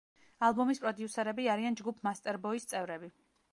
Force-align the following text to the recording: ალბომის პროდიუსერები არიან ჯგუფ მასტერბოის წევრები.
ალბომის 0.45 0.81
პროდიუსერები 0.85 1.45
არიან 1.57 1.79
ჯგუფ 1.83 2.01
მასტერბოის 2.09 2.69
წევრები. 2.75 3.15